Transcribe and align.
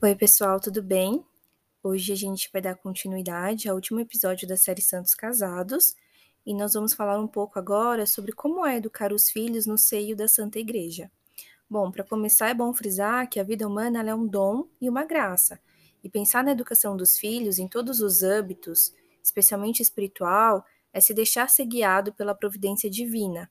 Oi, 0.00 0.14
pessoal, 0.14 0.60
tudo 0.60 0.80
bem? 0.80 1.24
Hoje 1.82 2.12
a 2.12 2.14
gente 2.14 2.48
vai 2.52 2.62
dar 2.62 2.76
continuidade 2.76 3.68
ao 3.68 3.74
último 3.74 3.98
episódio 3.98 4.46
da 4.46 4.56
série 4.56 4.80
Santos 4.80 5.12
Casados 5.12 5.96
e 6.46 6.54
nós 6.54 6.74
vamos 6.74 6.94
falar 6.94 7.18
um 7.18 7.26
pouco 7.26 7.58
agora 7.58 8.06
sobre 8.06 8.30
como 8.30 8.64
é 8.64 8.76
educar 8.76 9.12
os 9.12 9.28
filhos 9.28 9.66
no 9.66 9.76
seio 9.76 10.14
da 10.14 10.28
Santa 10.28 10.60
Igreja. 10.60 11.10
Bom, 11.68 11.90
para 11.90 12.04
começar, 12.04 12.48
é 12.48 12.54
bom 12.54 12.72
frisar 12.72 13.28
que 13.28 13.40
a 13.40 13.42
vida 13.42 13.66
humana 13.66 14.08
é 14.08 14.14
um 14.14 14.24
dom 14.24 14.68
e 14.80 14.88
uma 14.88 15.04
graça, 15.04 15.58
e 16.04 16.08
pensar 16.08 16.44
na 16.44 16.52
educação 16.52 16.96
dos 16.96 17.18
filhos 17.18 17.58
em 17.58 17.66
todos 17.66 18.00
os 18.00 18.22
âmbitos, 18.22 18.94
especialmente 19.20 19.82
espiritual, 19.82 20.64
é 20.92 21.00
se 21.00 21.12
deixar 21.12 21.50
ser 21.50 21.66
guiado 21.66 22.12
pela 22.12 22.36
providência 22.36 22.88
divina. 22.88 23.50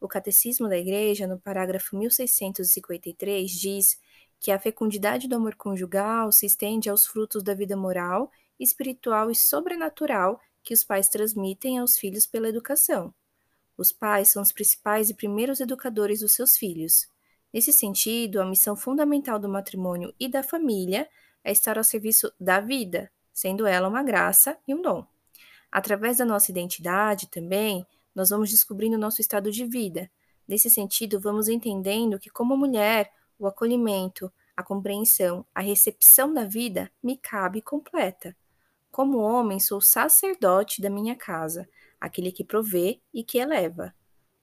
O 0.00 0.08
Catecismo 0.08 0.68
da 0.68 0.76
Igreja, 0.76 1.28
no 1.28 1.38
parágrafo 1.38 1.96
1653, 1.96 3.48
diz 3.52 4.00
que 4.40 4.50
a 4.50 4.58
fecundidade 4.58 5.28
do 5.28 5.36
amor 5.36 5.54
conjugal 5.54 6.30
se 6.30 6.46
estende 6.46 6.88
aos 6.88 7.06
frutos 7.06 7.42
da 7.42 7.54
vida 7.54 7.76
moral, 7.76 8.30
espiritual 8.58 9.30
e 9.30 9.34
sobrenatural 9.34 10.40
que 10.62 10.74
os 10.74 10.82
pais 10.82 11.08
transmitem 11.08 11.78
aos 11.78 11.96
filhos 11.96 12.26
pela 12.26 12.48
educação. 12.48 13.14
Os 13.76 13.92
pais 13.92 14.28
são 14.28 14.42
os 14.42 14.52
principais 14.52 15.10
e 15.10 15.14
primeiros 15.14 15.60
educadores 15.60 16.20
dos 16.20 16.32
seus 16.32 16.56
filhos. 16.56 17.08
Nesse 17.52 17.72
sentido, 17.72 18.40
a 18.40 18.44
missão 18.44 18.74
fundamental 18.74 19.38
do 19.38 19.48
matrimônio 19.48 20.14
e 20.18 20.28
da 20.28 20.42
família 20.42 21.08
é 21.44 21.52
estar 21.52 21.78
ao 21.78 21.84
serviço 21.84 22.32
da 22.40 22.60
vida, 22.60 23.10
sendo 23.32 23.66
ela 23.66 23.88
uma 23.88 24.02
graça 24.02 24.58
e 24.66 24.74
um 24.74 24.82
dom. 24.82 25.06
Através 25.70 26.16
da 26.16 26.24
nossa 26.24 26.50
identidade 26.50 27.28
também, 27.28 27.86
nós 28.14 28.30
vamos 28.30 28.50
descobrindo 28.50 28.96
nosso 28.98 29.20
estado 29.20 29.50
de 29.50 29.64
vida. 29.66 30.10
Nesse 30.48 30.70
sentido, 30.70 31.20
vamos 31.20 31.48
entendendo 31.48 32.18
que, 32.18 32.30
como 32.30 32.56
mulher, 32.56 33.12
o 33.38 33.46
acolhimento, 33.46 34.32
a 34.56 34.62
compreensão, 34.62 35.44
a 35.54 35.60
recepção 35.60 36.32
da 36.32 36.44
vida 36.44 36.90
me 37.02 37.16
cabe 37.16 37.60
completa. 37.60 38.34
Como 38.90 39.18
homem, 39.18 39.60
sou 39.60 39.80
sacerdote 39.80 40.80
da 40.80 40.88
minha 40.88 41.14
casa, 41.14 41.68
aquele 42.00 42.32
que 42.32 42.42
provê 42.42 43.00
e 43.12 43.22
que 43.22 43.38
eleva. 43.38 43.94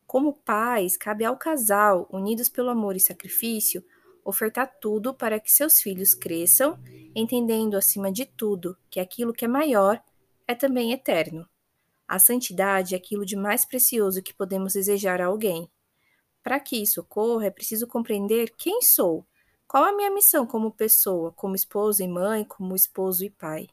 Como 0.05 0.33
pais, 0.33 0.95
cabe 0.95 1.25
ao 1.25 1.35
casal, 1.35 2.07
unidos 2.11 2.49
pelo 2.49 2.69
amor 2.69 2.95
e 2.95 2.99
sacrifício, 2.99 3.83
ofertar 4.23 4.71
tudo 4.79 5.13
para 5.13 5.39
que 5.39 5.51
seus 5.51 5.79
filhos 5.79 6.13
cresçam, 6.13 6.79
entendendo 7.15 7.75
acima 7.75 8.11
de 8.11 8.25
tudo 8.25 8.77
que 8.89 8.99
aquilo 8.99 9.33
que 9.33 9.45
é 9.45 9.47
maior 9.47 10.01
é 10.47 10.53
também 10.53 10.91
eterno. 10.91 11.47
A 12.07 12.19
santidade 12.19 12.93
é 12.93 12.97
aquilo 12.97 13.25
de 13.25 13.35
mais 13.35 13.65
precioso 13.65 14.21
que 14.21 14.33
podemos 14.33 14.73
desejar 14.73 15.19
a 15.19 15.25
alguém. 15.25 15.69
Para 16.43 16.59
que 16.59 16.81
isso 16.81 17.01
ocorra, 17.01 17.45
é 17.45 17.49
preciso 17.49 17.87
compreender 17.87 18.53
quem 18.57 18.81
sou, 18.81 19.25
qual 19.65 19.85
a 19.85 19.95
minha 19.95 20.11
missão 20.11 20.45
como 20.45 20.69
pessoa, 20.69 21.31
como 21.31 21.55
esposa 21.55 22.03
e 22.03 22.07
mãe, 22.07 22.43
como 22.43 22.75
esposo 22.75 23.23
e 23.23 23.29
pai. 23.29 23.69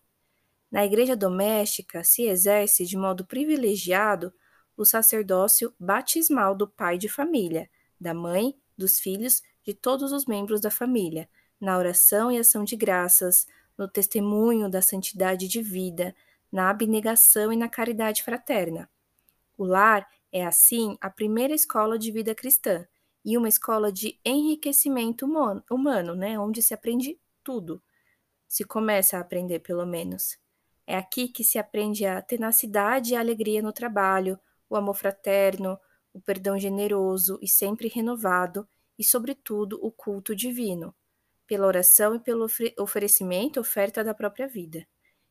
Na 0.70 0.84
igreja 0.86 1.16
doméstica 1.16 2.04
se 2.04 2.22
exerce 2.22 2.86
de 2.86 2.96
modo 2.96 3.26
privilegiado 3.26 4.32
o 4.76 4.84
sacerdócio 4.84 5.74
batismal 5.78 6.54
do 6.54 6.66
pai 6.66 6.96
de 6.96 7.08
família, 7.08 7.68
da 8.00 8.14
mãe, 8.14 8.56
dos 8.78 8.98
filhos, 8.98 9.42
de 9.62 9.74
todos 9.74 10.12
os 10.12 10.24
membros 10.24 10.60
da 10.60 10.70
família, 10.70 11.28
na 11.60 11.76
oração 11.76 12.32
e 12.32 12.38
ação 12.38 12.64
de 12.64 12.76
graças, 12.76 13.46
no 13.76 13.88
testemunho 13.88 14.70
da 14.70 14.80
santidade 14.80 15.48
de 15.48 15.60
vida, 15.60 16.14
na 16.50 16.70
abnegação 16.70 17.52
e 17.52 17.56
na 17.56 17.68
caridade 17.68 18.22
fraterna. 18.22 18.88
O 19.58 19.64
lar 19.64 20.08
é, 20.32 20.44
assim, 20.44 20.96
a 21.00 21.10
primeira 21.10 21.54
escola 21.54 21.98
de 21.98 22.10
vida 22.10 22.34
cristã 22.34 22.86
e 23.24 23.36
uma 23.36 23.48
escola 23.48 23.92
de 23.92 24.18
enriquecimento 24.24 25.26
humano, 25.70 26.14
né? 26.14 26.38
Onde 26.38 26.62
se 26.62 26.72
aprende 26.72 27.18
tudo. 27.42 27.82
Se 28.48 28.64
começa 28.64 29.16
a 29.16 29.20
aprender, 29.20 29.60
pelo 29.60 29.86
menos. 29.86 30.38
É 30.86 30.96
aqui 30.96 31.28
que 31.28 31.44
se 31.44 31.58
aprende 31.58 32.04
a 32.04 32.20
tenacidade 32.20 33.12
e 33.12 33.16
a 33.16 33.20
alegria 33.20 33.62
no 33.62 33.72
trabalho, 33.72 34.38
o 34.68 34.76
amor 34.76 34.94
fraterno, 34.94 35.78
o 36.12 36.20
perdão 36.20 36.58
generoso 36.58 37.38
e 37.40 37.48
sempre 37.48 37.88
renovado, 37.88 38.68
e, 38.98 39.04
sobretudo, 39.04 39.78
o 39.82 39.90
culto 39.92 40.34
divino, 40.34 40.94
pela 41.46 41.66
oração 41.66 42.14
e 42.14 42.20
pelo 42.20 42.46
oferecimento, 42.78 43.60
oferta 43.60 44.02
da 44.02 44.12
própria 44.12 44.46
vida. 44.46 44.86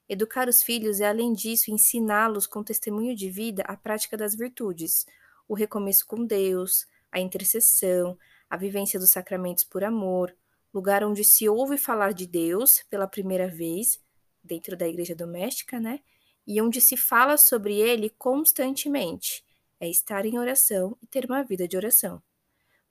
Educar 0.09 0.50
os 0.50 0.64
filhos 0.64 1.00
é, 1.00 1.08
além 1.08 1.34
disso, 1.34 1.70
ensiná-los 1.70 2.47
com 2.47 2.64
testemunho 2.64 3.16
de 3.16 3.30
vida 3.30 3.62
a 3.68 3.78
prática 3.78 4.18
das 4.18 4.34
virtudes, 4.34 5.06
o 5.47 5.53
recomeço 5.53 6.08
com 6.08 6.25
Deus, 6.25 6.88
a 7.12 7.20
intercessão, 7.20 8.18
a 8.50 8.58
vivência 8.58 9.00
dos 9.00 9.12
sacramentos 9.12 9.64
por 9.64 9.84
amor, 9.84 10.36
lugar 10.74 11.03
onde 11.03 11.24
se 11.24 11.48
ouve 11.48 11.78
falar 11.78 12.12
de 12.12 12.25
Deus 12.25 12.84
pela 12.90 13.08
primeira 13.08 13.48
vez, 13.48 14.02
dentro 14.44 14.75
da 14.75 14.88
igreja 14.88 15.14
doméstica, 15.14 15.80
né? 15.80 16.00
E 16.48 16.59
onde 16.59 16.81
se 16.81 16.98
fala 16.98 17.38
sobre 17.38 17.75
ele 17.75 18.09
constantemente. 18.18 19.46
É 19.80 19.88
estar 19.88 20.25
em 20.25 20.40
oração 20.40 20.98
e 21.03 21.06
ter 21.06 21.25
uma 21.25 21.44
vida 21.44 21.68
de 21.68 21.78
oração. 21.78 22.22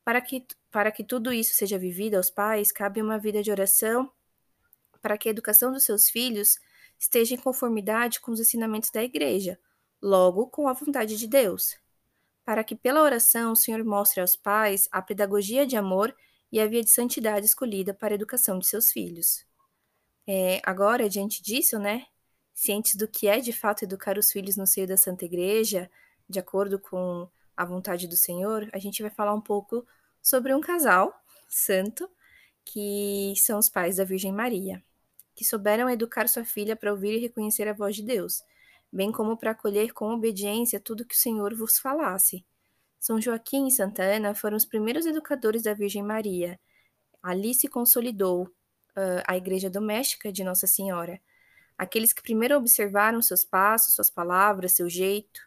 Para 0.05 0.21
que, 0.21 0.47
para 0.71 0.93
que 0.93 1.03
tudo 1.03 1.33
isso 1.33 1.55
seja 1.55 1.77
vivido 1.77 2.15
aos 2.15 2.31
pais, 2.31 2.71
cabe 2.71 3.03
uma 3.03 3.19
vida 3.19 3.43
de 3.43 3.51
oração 3.51 4.11
para 5.03 5.19
que 5.19 5.29
a 5.29 5.31
educação 5.31 5.73
dos 5.73 5.85
seus 5.85 6.09
filhos 6.09 6.59
esteja 6.99 7.35
em 7.35 7.39
conformidade 7.39 8.21
com 8.21 8.33
os 8.33 8.41
ensinamentos 8.41 8.91
da 8.91 9.03
Igreja, 9.03 9.59
logo 10.03 10.49
com 10.49 10.69
a 10.69 10.73
vontade 10.73 11.17
de 11.17 11.27
Deus, 11.27 11.79
para 12.45 12.65
que 12.65 12.75
pela 12.75 13.03
oração 13.03 13.53
o 13.53 13.57
Senhor 13.57 13.83
mostre 13.85 14.21
aos 14.21 14.37
pais 14.37 14.89
a 14.91 15.01
pedagogia 15.01 15.67
de 15.67 15.77
amor 15.77 16.15
e 16.51 16.61
a 16.61 16.67
via 16.67 16.83
de 16.83 16.91
santidade 16.91 17.47
escolhida 17.47 17.95
para 17.95 18.15
a 18.15 18.17
educação 18.17 18.59
de 18.59 18.67
seus 18.67 18.91
filhos. 18.91 19.47
É, 20.27 20.61
agora, 20.65 21.09
diante 21.09 21.43
disso, 21.43 21.79
né, 21.79 22.07
cientes 22.55 22.97
do 22.97 23.07
que 23.07 23.29
é 23.29 23.39
de 23.39 23.53
fato 23.53 23.85
educar 23.85 24.19
os 24.19 24.33
filhos 24.33 24.57
no 24.57 24.67
seio 24.67 24.87
da 24.87 24.97
Santa 24.97 25.25
Igreja, 25.25 25.91
de 26.29 26.39
acordo 26.39 26.79
com 26.79 27.29
a 27.57 27.65
vontade 27.65 28.07
do 28.09 28.17
Senhor, 28.17 28.69
a 28.73 28.79
gente 28.79 29.03
vai 29.03 29.11
falar 29.11 29.35
um 29.35 29.41
pouco 29.41 29.87
sobre 30.23 30.55
um 30.55 30.61
casal 30.61 31.15
santo 31.49 32.09
que 32.65 33.33
são 33.37 33.59
os 33.59 33.69
pais 33.69 33.97
da 33.97 34.05
Virgem 34.05 34.33
Maria 34.33 34.83
que 35.39 35.45
souberam 35.45 35.89
educar 35.89 36.29
sua 36.29 36.45
filha 36.45 36.75
para 36.75 36.91
ouvir 36.91 37.15
e 37.15 37.21
reconhecer 37.21 37.69
a 37.69 37.73
voz 37.73 37.95
de 37.95 38.03
Deus, 38.03 38.43
bem 38.93 39.13
como 39.13 39.37
para 39.37 39.53
acolher 39.53 39.93
com 39.93 40.13
obediência 40.13 40.81
tudo 40.81 41.05
que 41.05 41.15
o 41.15 41.19
Senhor 41.19 41.55
vos 41.55 41.79
falasse. 41.79 42.45
São 42.99 43.21
Joaquim 43.21 43.69
e 43.69 43.71
Santa 43.71 44.03
Ana 44.03 44.35
foram 44.35 44.57
os 44.57 44.67
primeiros 44.67 45.07
educadores 45.07 45.63
da 45.63 45.75
Virgem 45.75 46.03
Maria. 46.03 46.59
Ali 47.23 47.55
se 47.55 47.69
consolidou 47.69 48.47
uh, 48.47 49.23
a 49.29 49.37
igreja 49.37 49.71
doméstica 49.71 50.33
de 50.33 50.43
Nossa 50.43 50.67
Senhora. 50.67 51.21
Aqueles 51.79 52.13
que 52.13 52.21
primeiro 52.21 52.57
observaram 52.57 53.23
seus 53.23 53.45
passos, 53.45 53.95
suas 53.95 54.11
palavras, 54.11 54.73
seu 54.73 54.91
jeito. 54.91 55.41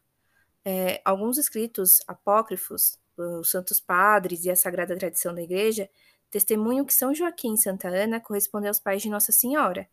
É, 0.64 1.02
alguns 1.04 1.38
escritos 1.38 2.00
apócrifos, 2.08 2.98
os 3.18 3.52
Santos 3.52 3.82
Padres 3.82 4.46
e 4.46 4.50
a 4.50 4.56
Sagrada 4.56 4.96
Tradição 4.96 5.36
da 5.36 5.42
Igreja, 5.42 5.90
Testemunho 6.32 6.86
que 6.86 6.94
São 6.94 7.14
Joaquim 7.14 7.54
e 7.54 7.58
Santa 7.58 7.90
Ana 7.90 8.20
correspondem 8.20 8.70
aos 8.70 8.80
pais 8.80 9.02
de 9.02 9.10
Nossa 9.10 9.34
Senhora. 9.34 9.88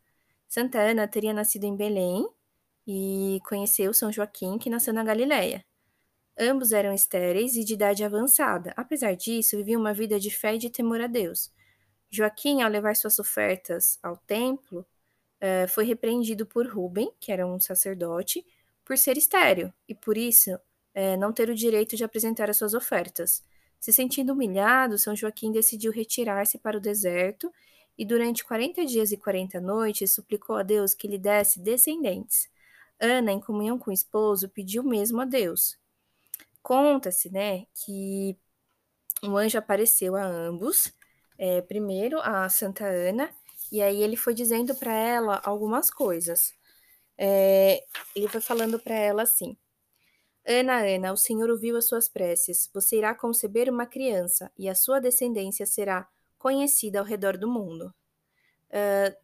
Santa 0.49 0.79
Ana 0.79 1.07
teria 1.09 1.35
nascido 1.35 1.65
em 1.65 1.77
Belém 1.77 2.27
e 2.87 3.41
conheceu 3.47 3.93
São 3.93 4.11
Joaquim, 4.11 4.57
que 4.57 4.71
nasceu 4.71 4.95
na 4.95 5.03
Galiléia. 5.03 5.65
Ambos 6.39 6.71
eram 6.71 6.95
estéreis 6.95 7.57
e 7.57 7.65
de 7.65 7.75
idade 7.75 8.05
avançada. 8.05 8.73
Apesar 8.77 9.17
disso, 9.17 9.57
viviam 9.57 9.81
uma 9.81 9.93
vida 9.93 10.21
de 10.21 10.31
fé 10.31 10.55
e 10.55 10.59
de 10.59 10.71
temor 10.71 11.01
a 11.01 11.09
Deus. 11.09 11.53
Joaquim, 12.09 12.63
ao 12.63 12.71
levar 12.71 12.95
suas 12.95 13.19
ofertas 13.19 13.99
ao 14.01 14.17
templo, 14.17 14.87
eh, 15.41 15.67
foi 15.67 15.85
repreendido 15.85 16.47
por 16.47 16.67
Rubem, 16.67 17.13
que 17.21 17.33
era 17.33 17.45
um 17.47 17.59
sacerdote, 17.59 18.47
por 18.85 18.97
ser 18.97 19.19
estéril 19.19 19.73
e, 19.89 19.95
por 19.95 20.17
isso, 20.17 20.59
eh, 20.95 21.17
não 21.17 21.33
ter 21.33 21.51
o 21.51 21.55
direito 21.55 21.97
de 21.97 22.05
apresentar 22.05 22.49
as 22.49 22.57
suas 22.57 22.75
ofertas. 22.75 23.45
Se 23.81 23.93
sentindo 23.93 24.33
humilhado, 24.33 24.99
São 24.99 25.15
Joaquim 25.15 25.53
decidiu 25.53 25.93
retirar-se 25.93 26.59
para 26.59 26.77
o 26.77 26.81
deserto 26.81 27.53
e, 27.97 28.05
durante 28.05 28.45
40 28.45 28.85
dias 28.85 29.13
e 29.13 29.17
40 29.17 29.61
noites, 29.61 30.13
suplicou 30.13 30.57
a 30.57 30.63
Deus 30.63 30.95
que 30.95 31.09
lhe 31.09 31.19
desse 31.19 31.61
descendentes. 31.61 32.49
Ana, 33.01 33.33
em 33.33 33.41
comunhão 33.41 33.79
com 33.79 33.91
o 33.91 33.95
esposo, 33.95 34.49
pediu 34.49 34.83
mesmo 34.83 35.21
a 35.21 35.25
Deus. 35.25 35.79
Conta-se, 36.63 37.31
né, 37.31 37.67
que 37.75 38.37
um 39.23 39.37
anjo 39.37 39.59
apareceu 39.59 40.17
a 40.17 40.25
ambos, 40.25 40.93
é, 41.39 41.63
primeiro 41.63 42.21
a 42.21 42.49
Santa 42.49 42.85
Ana, 42.87 43.31
e 43.71 43.83
aí 43.83 44.03
ele 44.03 44.17
foi 44.17 44.35
dizendo 44.35 44.75
para 44.75 44.93
ela 44.93 45.41
algumas 45.45 45.91
coisas. 45.91 46.55
É, 47.17 47.85
ele 48.15 48.29
foi 48.29 48.41
falando 48.41 48.79
para 48.79 48.95
ela 48.95 49.23
assim: 49.23 49.57
Ana, 50.51 50.79
Ana, 50.79 51.13
o 51.13 51.17
Senhor 51.17 51.51
ouviu 51.51 51.77
as 51.77 51.87
suas 51.87 52.09
preces. 52.09 52.71
Você 52.73 52.97
irá 52.97 53.15
conceber 53.15 53.69
uma 53.69 53.85
criança 53.85 54.51
e 54.57 54.67
a 54.67 54.75
sua 54.75 54.99
descendência 54.99 55.67
será 55.67 56.09
conhecida 56.39 56.99
ao 56.99 57.05
redor 57.05 57.37
do 57.37 57.47
mundo. 57.47 57.95
Uh, 58.71 59.15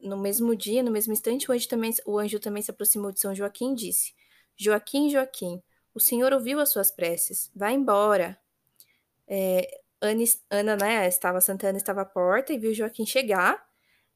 no 0.00 0.16
mesmo 0.16 0.56
dia, 0.56 0.82
no 0.82 0.90
mesmo 0.90 1.12
instante, 1.12 1.50
o 1.50 1.54
anjo, 1.54 1.68
também, 1.68 1.92
o 2.06 2.18
anjo 2.18 2.40
também 2.40 2.62
se 2.62 2.70
aproximou 2.70 3.12
de 3.12 3.20
São 3.20 3.34
Joaquim 3.34 3.72
e 3.72 3.76
disse: 3.76 4.14
Joaquim, 4.56 5.10
Joaquim, 5.10 5.62
o 5.94 6.00
Senhor 6.00 6.32
ouviu 6.32 6.58
as 6.58 6.70
suas 6.70 6.90
preces. 6.90 7.50
Vá 7.54 7.70
embora. 7.70 8.38
É, 9.28 9.80
Ana, 10.00 10.24
Ana, 10.50 10.76
né, 10.76 11.08
estava, 11.08 11.42
Santana 11.42 11.76
estava 11.76 12.02
à 12.02 12.04
porta 12.06 12.54
e 12.54 12.58
viu 12.58 12.72
Joaquim 12.72 13.04
chegar. 13.04 13.62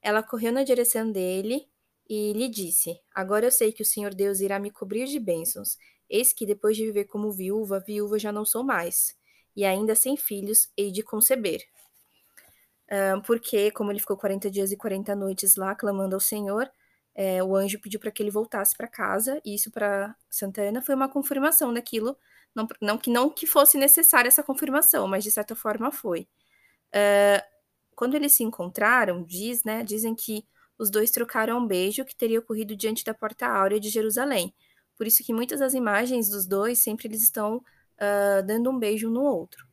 ela 0.00 0.22
correu 0.22 0.52
na 0.52 0.64
direção 0.64 1.12
dele 1.12 1.68
e 2.08 2.32
lhe 2.32 2.48
disse: 2.48 2.98
Agora 3.14 3.46
eu 3.46 3.50
sei 3.50 3.70
que 3.70 3.82
o 3.82 3.86
Senhor 3.86 4.14
Deus 4.14 4.40
irá 4.40 4.58
me 4.58 4.70
cobrir 4.70 5.06
de 5.06 5.20
bênçãos. 5.20 5.76
Eis 6.08 6.32
que 6.32 6.46
depois 6.46 6.76
de 6.76 6.84
viver 6.84 7.04
como 7.04 7.32
viúva, 7.32 7.80
viúva 7.80 8.18
já 8.18 8.32
não 8.32 8.44
sou 8.44 8.64
mais, 8.64 9.16
e 9.54 9.64
ainda 9.64 9.94
sem 9.94 10.16
filhos 10.16 10.70
hei 10.76 10.90
de 10.90 11.02
conceber. 11.02 11.62
Uh, 12.86 13.20
porque, 13.26 13.70
como 13.70 13.92
ele 13.92 14.00
ficou 14.00 14.16
40 14.16 14.50
dias 14.50 14.72
e 14.72 14.76
40 14.76 15.14
noites 15.14 15.56
lá 15.56 15.74
clamando 15.74 16.14
ao 16.14 16.20
Senhor, 16.20 16.70
é, 17.14 17.42
o 17.42 17.56
anjo 17.56 17.80
pediu 17.80 17.98
para 17.98 18.12
que 18.12 18.22
ele 18.22 18.30
voltasse 18.30 18.76
para 18.76 18.86
casa, 18.86 19.40
e 19.44 19.54
isso 19.56 19.72
para 19.72 20.14
Santa 20.30 20.62
Ana 20.62 20.80
foi 20.80 20.94
uma 20.94 21.08
confirmação 21.08 21.74
daquilo, 21.74 22.16
não, 22.54 22.66
não, 22.80 22.96
que 22.96 23.10
não 23.10 23.28
que 23.28 23.46
fosse 23.46 23.76
necessária 23.76 24.28
essa 24.28 24.42
confirmação, 24.42 25.08
mas 25.08 25.24
de 25.24 25.30
certa 25.32 25.56
forma 25.56 25.90
foi. 25.90 26.28
Uh, 26.94 27.42
quando 27.96 28.14
eles 28.14 28.32
se 28.34 28.44
encontraram, 28.44 29.24
diz, 29.24 29.64
né, 29.64 29.82
dizem 29.82 30.14
que 30.14 30.46
os 30.78 30.90
dois 30.90 31.10
trocaram 31.10 31.58
um 31.58 31.66
beijo 31.66 32.04
que 32.04 32.14
teria 32.14 32.38
ocorrido 32.38 32.76
diante 32.76 33.04
da 33.04 33.12
Porta 33.12 33.48
Áurea 33.48 33.80
de 33.80 33.88
Jerusalém. 33.88 34.54
Por 34.98 35.06
isso 35.06 35.24
que 35.24 35.32
muitas 35.32 35.60
das 35.60 35.72
imagens 35.72 36.28
dos 36.28 36.44
dois 36.44 36.80
sempre 36.80 37.06
eles 37.06 37.22
estão 37.22 37.58
uh, 37.58 38.42
dando 38.44 38.68
um 38.68 38.78
beijo 38.78 39.08
no 39.08 39.22
outro. 39.22 39.66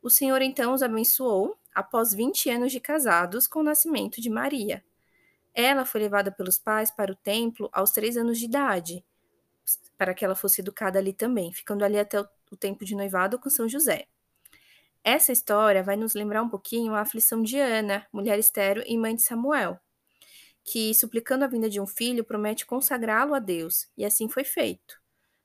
O 0.00 0.08
Senhor 0.08 0.40
então 0.40 0.72
os 0.72 0.82
abençoou 0.82 1.58
após 1.74 2.14
20 2.14 2.48
anos 2.48 2.72
de 2.72 2.80
casados 2.80 3.48
com 3.48 3.58
o 3.58 3.64
nascimento 3.64 4.20
de 4.20 4.30
Maria. 4.30 4.82
Ela 5.52 5.84
foi 5.84 6.00
levada 6.00 6.30
pelos 6.30 6.58
pais 6.58 6.90
para 6.90 7.12
o 7.12 7.16
templo 7.16 7.68
aos 7.72 7.90
três 7.90 8.16
anos 8.16 8.38
de 8.38 8.44
idade, 8.44 9.04
para 9.98 10.14
que 10.14 10.24
ela 10.24 10.36
fosse 10.36 10.60
educada 10.60 10.98
ali 10.98 11.12
também, 11.12 11.52
ficando 11.52 11.84
ali 11.84 11.98
até 11.98 12.20
o 12.20 12.56
tempo 12.56 12.84
de 12.84 12.94
noivado 12.94 13.38
com 13.38 13.50
São 13.50 13.68
José. 13.68 14.06
Essa 15.02 15.32
história 15.32 15.82
vai 15.82 15.96
nos 15.96 16.14
lembrar 16.14 16.42
um 16.42 16.48
pouquinho 16.48 16.94
a 16.94 17.00
aflição 17.00 17.42
de 17.42 17.58
Ana, 17.58 18.06
mulher 18.12 18.38
estéril 18.38 18.84
e 18.86 18.96
mãe 18.96 19.16
de 19.16 19.22
Samuel, 19.22 19.80
que, 20.70 20.94
suplicando 20.94 21.44
a 21.44 21.48
vinda 21.48 21.68
de 21.68 21.80
um 21.80 21.86
filho, 21.86 22.24
promete 22.24 22.64
consagrá-lo 22.64 23.34
a 23.34 23.40
Deus, 23.40 23.88
e 23.96 24.04
assim 24.04 24.28
foi 24.28 24.44
feito. 24.44 25.00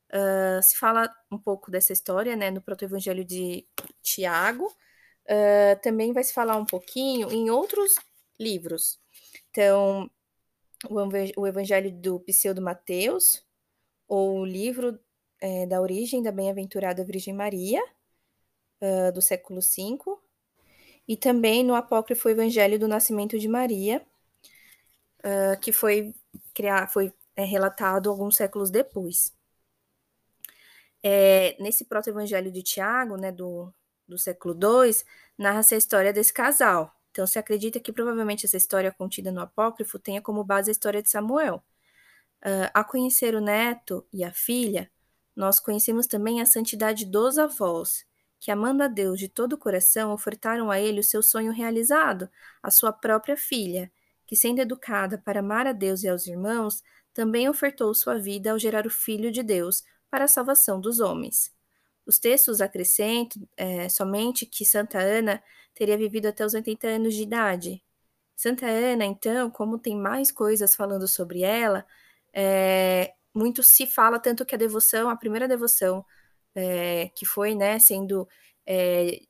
Uh, 0.08 0.62
se 0.62 0.76
fala 0.78 1.12
um 1.32 1.36
pouco 1.36 1.68
dessa 1.68 1.92
história 1.92 2.36
né, 2.36 2.48
no 2.48 2.62
proto-evangelho 2.62 3.24
de 3.24 3.66
Tiago, 4.00 4.66
uh, 4.66 5.82
também 5.82 6.12
vai 6.12 6.22
se 6.22 6.32
falar 6.32 6.56
um 6.56 6.64
pouquinho 6.64 7.28
em 7.32 7.50
outros 7.50 7.96
livros. 8.38 9.00
Então, 9.50 10.08
o 11.36 11.46
Evangelho 11.46 11.90
do 11.90 12.20
Pseudo 12.20 12.62
Mateus, 12.62 13.42
ou 14.06 14.40
o 14.40 14.44
livro 14.44 14.96
é, 15.40 15.66
da 15.66 15.80
origem 15.80 16.22
da 16.22 16.30
Bem-aventurada 16.30 17.04
Virgem 17.04 17.34
Maria, 17.34 17.82
uh, 18.80 19.12
do 19.12 19.20
século 19.20 19.60
V, 19.60 19.98
e 21.08 21.16
também 21.16 21.64
no 21.64 21.74
apócrifo 21.74 22.28
Evangelho 22.28 22.78
do 22.78 22.86
Nascimento 22.86 23.36
de 23.38 23.48
Maria, 23.48 24.06
uh, 25.26 25.58
que 25.60 25.72
foi, 25.72 26.14
foi 26.92 27.12
é, 27.34 27.44
relatado 27.44 28.08
alguns 28.08 28.36
séculos 28.36 28.70
depois. 28.70 29.34
É, 31.02 31.56
nesse 31.60 31.84
proto-evangelho 31.84 32.50
de 32.50 32.62
Tiago, 32.62 33.16
né, 33.16 33.30
do, 33.32 33.72
do 34.08 34.18
século 34.18 34.54
II, 34.54 34.92
narra-se 35.36 35.74
a 35.74 35.78
história 35.78 36.12
desse 36.12 36.32
casal. 36.32 36.92
Então, 37.10 37.26
se 37.26 37.38
acredita 37.38 37.80
que 37.80 37.92
provavelmente 37.92 38.46
essa 38.46 38.56
história 38.56 38.92
contida 38.92 39.32
no 39.32 39.40
apócrifo 39.40 39.98
tenha 39.98 40.20
como 40.20 40.44
base 40.44 40.70
a 40.70 40.72
história 40.72 41.02
de 41.02 41.10
Samuel. 41.10 41.62
Uh, 42.44 42.70
a 42.74 42.84
conhecer 42.84 43.34
o 43.34 43.40
neto 43.40 44.06
e 44.12 44.22
a 44.22 44.30
filha, 44.30 44.90
nós 45.34 45.58
conhecemos 45.58 46.06
também 46.06 46.40
a 46.40 46.46
santidade 46.46 47.06
dos 47.06 47.38
avós, 47.38 48.04
que, 48.38 48.50
amando 48.50 48.82
a 48.82 48.88
Deus 48.88 49.18
de 49.18 49.28
todo 49.28 49.54
o 49.54 49.58
coração, 49.58 50.12
ofertaram 50.12 50.70
a 50.70 50.78
ele 50.78 51.00
o 51.00 51.04
seu 51.04 51.22
sonho 51.22 51.52
realizado, 51.52 52.28
a 52.62 52.70
sua 52.70 52.92
própria 52.92 53.36
filha, 53.36 53.90
que, 54.26 54.36
sendo 54.36 54.60
educada 54.60 55.18
para 55.18 55.40
amar 55.40 55.66
a 55.66 55.72
Deus 55.72 56.02
e 56.02 56.08
aos 56.08 56.26
irmãos, 56.26 56.82
também 57.14 57.48
ofertou 57.48 57.94
sua 57.94 58.18
vida 58.18 58.50
ao 58.50 58.58
gerar 58.58 58.86
o 58.86 58.90
Filho 58.90 59.30
de 59.30 59.42
Deus 59.42 59.82
para 60.10 60.24
a 60.24 60.28
salvação 60.28 60.80
dos 60.80 61.00
homens. 61.00 61.54
Os 62.04 62.18
textos 62.18 62.60
acrescentam 62.60 63.48
é, 63.56 63.88
somente 63.88 64.46
que 64.46 64.64
Santa 64.64 64.98
Ana 64.98 65.42
teria 65.74 65.96
vivido 65.96 66.26
até 66.26 66.44
os 66.44 66.54
80 66.54 66.86
anos 66.86 67.14
de 67.14 67.22
idade. 67.22 67.82
Santa 68.36 68.66
Ana, 68.66 69.04
então, 69.04 69.50
como 69.50 69.78
tem 69.78 69.96
mais 69.96 70.30
coisas 70.30 70.74
falando 70.74 71.08
sobre 71.08 71.42
ela, 71.42 71.86
é, 72.32 73.14
muito 73.34 73.62
se 73.62 73.86
fala 73.86 74.18
tanto 74.18 74.44
que 74.44 74.54
a 74.54 74.58
devoção, 74.58 75.08
a 75.08 75.16
primeira 75.16 75.48
devoção 75.48 76.04
é, 76.54 77.10
que 77.14 77.26
foi 77.26 77.54
né, 77.54 77.78
sendo 77.78 78.28
é, 78.66 79.20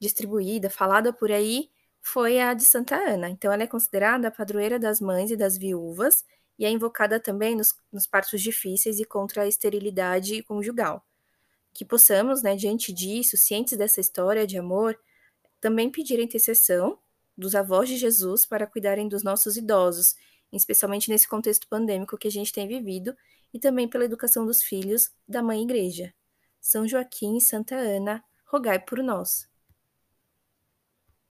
distribuída, 0.00 0.70
falada 0.70 1.12
por 1.12 1.30
aí, 1.30 1.70
foi 2.04 2.38
a 2.38 2.52
de 2.52 2.64
Santa 2.64 2.96
Ana. 2.96 3.30
Então, 3.30 3.50
ela 3.50 3.62
é 3.62 3.66
considerada 3.66 4.28
a 4.28 4.30
padroeira 4.30 4.78
das 4.78 5.00
mães 5.00 5.30
e 5.30 5.36
das 5.36 5.56
viúvas 5.56 6.22
e 6.58 6.66
é 6.66 6.70
invocada 6.70 7.18
também 7.18 7.56
nos, 7.56 7.74
nos 7.90 8.06
partos 8.06 8.42
difíceis 8.42 9.00
e 9.00 9.06
contra 9.06 9.42
a 9.42 9.48
esterilidade 9.48 10.42
conjugal. 10.42 11.02
Que 11.72 11.82
possamos, 11.82 12.42
né, 12.42 12.54
diante 12.54 12.92
disso, 12.92 13.38
cientes 13.38 13.76
dessa 13.76 14.02
história 14.02 14.46
de 14.46 14.58
amor, 14.58 14.96
também 15.60 15.90
pedir 15.90 16.20
a 16.20 16.22
intercessão 16.22 16.98
dos 17.36 17.54
avós 17.54 17.88
de 17.88 17.96
Jesus 17.96 18.44
para 18.44 18.66
cuidarem 18.66 19.08
dos 19.08 19.24
nossos 19.24 19.56
idosos, 19.56 20.14
especialmente 20.52 21.10
nesse 21.10 21.26
contexto 21.26 21.66
pandêmico 21.66 22.18
que 22.18 22.28
a 22.28 22.30
gente 22.30 22.52
tem 22.52 22.68
vivido, 22.68 23.16
e 23.52 23.58
também 23.58 23.88
pela 23.88 24.04
educação 24.04 24.44
dos 24.44 24.62
filhos 24.62 25.10
da 25.26 25.42
Mãe 25.42 25.62
Igreja. 25.62 26.12
São 26.60 26.86
Joaquim 26.86 27.38
e 27.38 27.40
Santa 27.40 27.74
Ana, 27.74 28.22
rogai 28.46 28.78
por 28.78 29.02
nós. 29.02 29.48